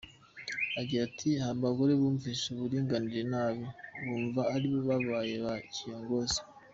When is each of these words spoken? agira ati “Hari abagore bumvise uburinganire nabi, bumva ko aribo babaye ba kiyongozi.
agira 0.79 1.01
ati 1.09 1.29
“Hari 1.43 1.57
abagore 1.61 1.91
bumvise 2.01 2.43
uburinganire 2.51 3.21
nabi, 3.33 3.63
bumva 4.05 4.41
ko 4.43 4.47
aribo 4.55 4.79
babaye 4.89 5.35
ba 5.45 5.55
kiyongozi. 5.73 6.39